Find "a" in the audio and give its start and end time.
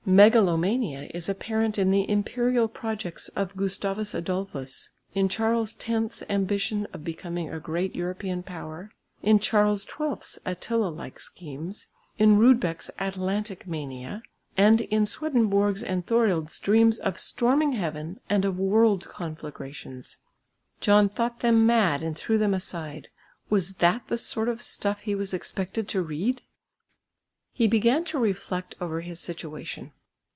7.53-7.59